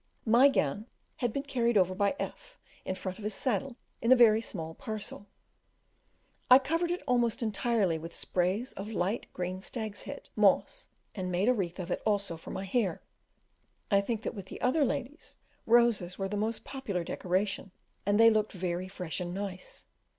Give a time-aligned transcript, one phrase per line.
[0.25, 4.15] My gown had been carried over by F in front of his saddle in a
[4.15, 5.27] very small parcel:
[6.49, 11.31] I covered it almost entirely with sprays of the light green stag's head, moss, and
[11.31, 13.03] made a wreath of it also for my hair.
[13.91, 15.37] I think that with the other ladies
[15.67, 17.69] roses were the most popular decoration,
[18.03, 19.85] and they looked very fresh and nice.